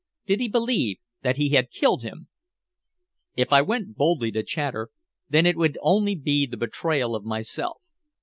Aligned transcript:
Did 0.25 0.39
he 0.39 0.47
believe 0.47 0.97
that 1.21 1.37
he 1.37 1.49
had 1.49 1.69
killed 1.69 2.01
him? 2.01 2.27
If 3.35 3.53
I 3.53 3.61
went 3.61 3.95
boldly 3.95 4.31
to 4.31 4.43
Chater, 4.43 4.89
then 5.29 5.45
it 5.45 5.55
would 5.57 5.77
only 5.79 6.15
be 6.15 6.47
the 6.47 6.57
betrayal 6.57 7.15
of 7.15 7.23
myself. 7.23 7.83